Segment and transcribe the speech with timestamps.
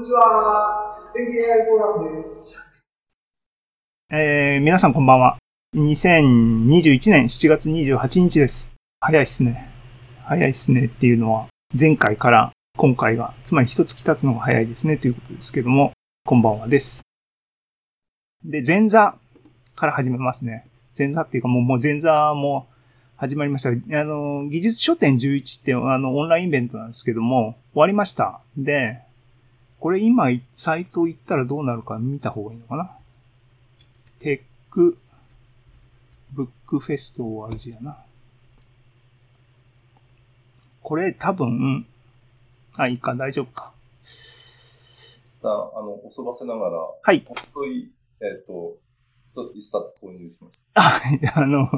[0.00, 0.96] にちは。
[1.14, 2.64] 天気 AI フォーラムです。
[4.10, 5.36] えー、皆さんこんばんは。
[5.76, 8.72] 2021年7月28日です。
[8.98, 9.68] 早いっすね。
[10.24, 15.92] 早いっすねっていうのは、前回から今回が、つまり一月経つのが早いですねということですけども、
[16.24, 17.02] こんばんはです。
[18.42, 19.18] で、前座
[19.76, 20.66] から始めますね。
[20.98, 22.68] 前座っていうかもう、もう前座も
[23.16, 23.68] 始まりました。
[23.68, 28.40] あの、技術書店11ってあの、オンラインイベントなんですけども、終わりました。
[28.56, 29.02] で、
[29.80, 32.90] これ今、サイト行ったらどうなるか見た方がいいのかな？
[34.18, 34.98] テック
[36.32, 37.96] ブックフェスト ORG やな。
[40.82, 41.86] これ多分、
[42.76, 43.72] あ、いいか、大丈夫か。
[45.40, 47.24] さあ、あの、おそばせながら、はい。
[47.26, 47.90] おとい、
[48.20, 48.76] えっ、ー、と、
[49.54, 50.80] 一冊購入しました。
[50.82, 51.00] あ、
[51.42, 51.68] あの、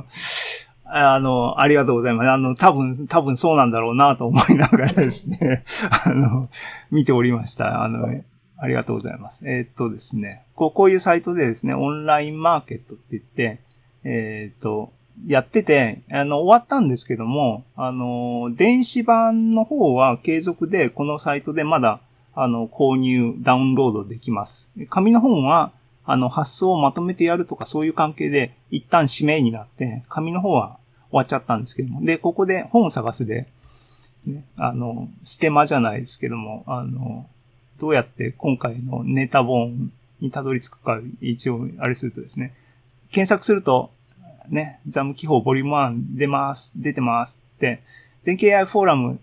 [0.95, 2.31] あの、ありがとうございます。
[2.31, 5.65] あの、多分、多分そうなんだろうなと思いながらですね、
[6.05, 6.51] あの、
[6.91, 7.83] 見ておりました。
[7.83, 8.07] あの、
[8.59, 9.49] ありがとうございます。
[9.49, 13.61] えー、っとですね、こう、こういうサイトでですね、オンラインマーケットって言って、
[14.05, 14.93] えー、っと、
[15.27, 22.01] やってて、あの、終わったんですけども、あの、電子版の方は継続で、このサイトでまだ、
[22.34, 24.71] あの、購入、ダウンロードできます。
[24.89, 25.73] 紙の本は、
[26.05, 30.79] あの、発送をまとめてやるとかそういう関係で、一旦指名になって、紙の方は
[31.13, 32.05] 終わっちゃったんですけども。
[32.05, 33.47] で、ここで本を探すで、
[34.27, 37.29] ね、あの、ステマじゃないですけども、あの、
[37.79, 42.55] どうやって今回のネタ本にたどり着くか、一応、あれするとですね、
[43.11, 43.91] 検索すると、
[44.49, 47.83] ね、ザム記法ボリューム1出ます、出てますって、
[48.23, 49.21] 全景 i フォーラム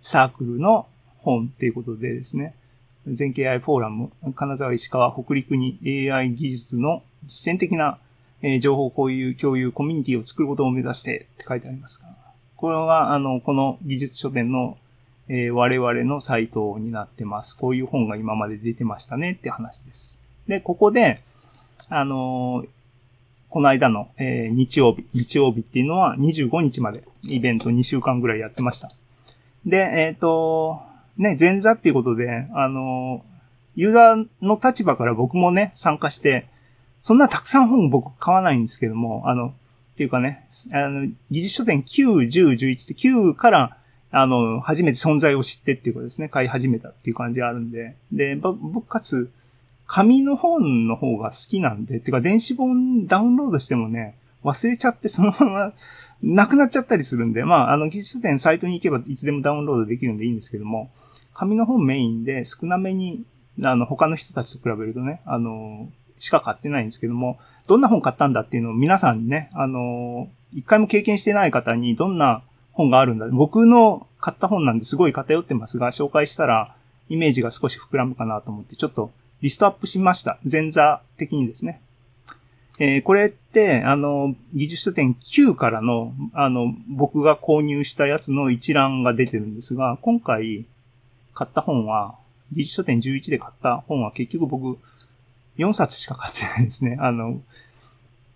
[0.00, 0.86] サークルの
[1.18, 2.54] 本っていうことでですね、
[3.06, 5.78] 全景 i フォーラム、金沢石川北陸に
[6.10, 7.98] AI 技術の実践的な
[8.42, 12.08] え情報共有共有コミュニティを作ることを目指してって書いてありますが、
[12.56, 14.78] これは、あの、この技術書店の、
[15.28, 17.56] えー、我々のサイトになってます。
[17.56, 20.20] こういう本が今まで出てましたねって話です。
[20.48, 21.20] で、ここで、
[21.88, 22.64] あの、
[23.50, 28.90] この間の、え、日曜日、日曜日っていうのは25日までイベント2週間ぐらいやってました。
[29.64, 30.82] で、えっ、ー、と、
[31.16, 33.24] ね、前座っていうことで、あの、
[33.76, 36.46] ユーザーの立場から僕もね、参加して、
[37.02, 39.52] そんなたくさん本僕買わないんですけども、あの、っ
[39.96, 43.76] ていうかね、あの、技術書店9、10、11って9から、
[44.10, 49.30] あの、初めて存在を知ってっていうことですね、買い始めたっていう感じがあるんで、で、僕かつ、
[49.86, 55.72] 紙の本の方が好きなんで、っていうか電子本ダウンロードしてもね、忘れちゃってそのまま
[56.22, 60.90] なくなっちゃったりするんで、まあ、あの、技術書店サイトに行けばいつでもダウンロードできるんでいいんですけども、
[61.34, 63.24] 紙の本メインで少なめに、
[63.62, 72.42] あの、他の人たちと比べるとね、あの、しか買ってないんですけども、どんな本買ったんだっていうのを皆さんにね、あの、一回も経験してない方にどんな
[72.72, 73.26] 本があるんだ。
[73.28, 76.74] 僕の買った本なんですごい偏ってますが、紹介したら
[77.08, 79.10] イメージが少し膨らむかなと思って、ちょっと
[79.42, 80.38] リストアップしました。
[80.50, 81.80] 前座的にですね。
[82.80, 90.64] えー、これって、あの、技術書店9からの、あの、僕が購入したやつの一覧が出てるんですが、今回、
[91.34, 92.14] 買った本は、
[92.52, 94.78] 技術書店11で買った本は結局僕、
[95.58, 96.96] 4冊しか買ってないですね。
[97.02, 97.40] あの、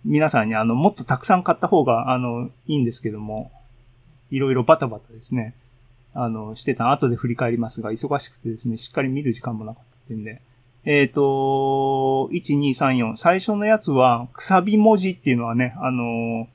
[0.05, 3.51] 皆さんにあの、もっとたくさん買った方が、あの、いいんですけども、
[4.31, 5.55] いろいろバタバタですね、
[6.15, 10.43] あの、してた後で振り返りますが、忙しくてですね、しっかり見る時間もなかったってんで、
[10.85, 13.17] えっ、ー、と、1、2、3、4。
[13.17, 16.49] 最初のやつは、くさび文字っていうのはね、あの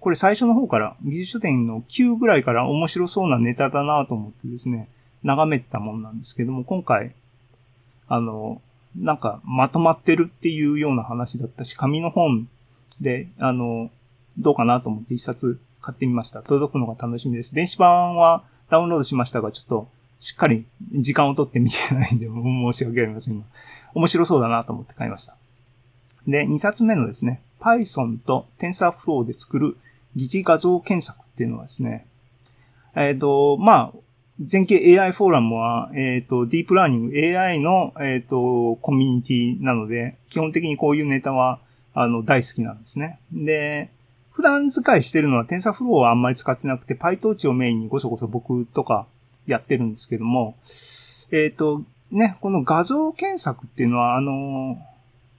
[0.00, 4.88] これ最初の方から、技術書店の9ぐらいから面白そうなネタだなと思ってですね、
[5.22, 7.12] 眺めてたもんなんですけども、今回、
[8.08, 8.60] あの、
[8.96, 12.48] なんかまとまってるっていうような話だったし、紙の本
[13.00, 13.90] で、あの、
[14.38, 16.42] どうかなと思って一冊買ってみました。
[16.42, 17.54] 届くのが楽しみです。
[17.54, 19.88] 電子版はダウンロードしましたが、ちょっと
[20.20, 23.44] しっかり時間を取って見てないんで、 申し訳ありませんが、
[23.94, 25.36] 面白そうだなと思って買いました。
[26.26, 29.76] で、2冊目のですね、Python と TensorFlow で作る
[30.16, 32.06] 疑似画像検索っていうのはですね、
[32.94, 33.98] えっ、ー、と、まあ、
[34.40, 41.58] 全景 AI フォーラムは、えっ、ー、と、ディープラーニング AI の、えっ、ー、と、コミュニティなので、基本的にこういうネタは、
[41.92, 43.18] あの、大好きなんですね。
[43.32, 43.90] で、
[44.30, 49.06] 普段使いしてるのは TensorFlow はあんまり使ってなくて、PyTorch をメインにごそごそ僕とか
[49.48, 50.56] やってるんですけども、
[51.32, 51.82] えっ、ー、と、
[52.12, 54.78] ね、この画像検索っていうのは、あの、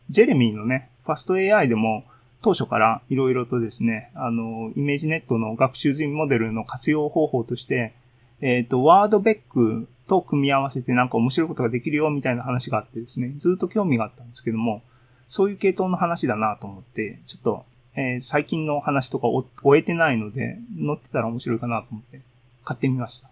[0.10, 2.04] ジェレミーのね、 fast AI でも
[2.42, 7.94] 当初からいろいろとですね、あの、 ImageNet の学習済みモデルの活用方法として、
[8.41, 14.81] えっ、ー、と、ワードベックと組み合わせてなんか面白いことができるよみたいな話があってですね、ずっと興味があったんですけども、
[15.27, 17.65] そういう系統の話だなと思って、ちょっと、
[17.95, 22.21] えー、最近の話とかを終えてないので、載ってたら面白いかなと思って
[22.65, 23.30] 買ってみました。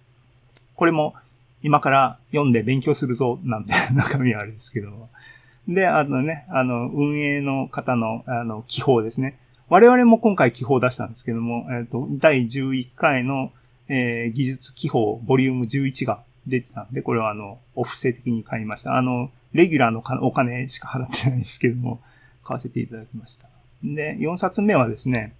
[0.76, 1.16] これも
[1.64, 5.10] 今から読んで勉強するぞ、なんて 中身はあれですけども。
[5.68, 9.38] で、あのね、あの、運営の方の、あの、記法ですね。
[9.70, 13.52] 我々も今回記法を出したんですけども、えっ、と、第11回の、
[13.90, 18.98] えー技術記法ボリューム11が出てたんで、これはあの、オフセ的に買いました。
[18.98, 22.00] あの、レギュラーのかお金しか払ってないですけども、
[22.44, 23.48] 買わせていただきました。
[23.84, 25.34] で、4冊目はですね、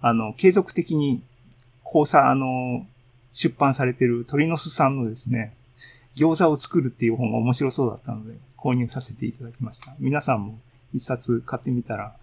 [0.00, 1.22] あの、継続的に、
[1.84, 2.86] 交差、あの、
[3.32, 5.54] 出版されてる鳥の巣さんのですね、
[6.16, 9.94] 餃子を作るっていう本が面白そうだったので、購入させていただきました。
[9.98, 10.58] 皆さんも
[10.92, 12.14] 一冊買ってみたら、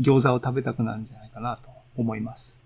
[0.00, 2.62] 餃子を食べたくなるんじゃないかなと思います。